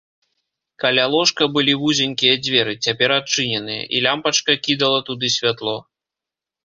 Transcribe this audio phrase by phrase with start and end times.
[0.83, 5.77] Каля ложка былі вузенькія дзверы, цяпер адчыненыя, і лямпачка кідала туды святло.